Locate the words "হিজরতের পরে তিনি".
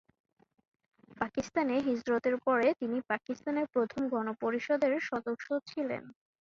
1.87-2.97